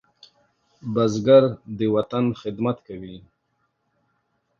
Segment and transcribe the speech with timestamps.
[0.93, 1.43] بزګر
[1.77, 3.17] د وطن خدمت کوي